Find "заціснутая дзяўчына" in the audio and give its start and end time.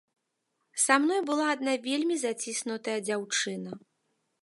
2.25-3.71